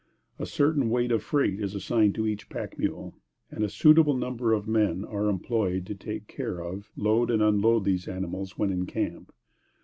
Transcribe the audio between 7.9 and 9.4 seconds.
animals when in camp.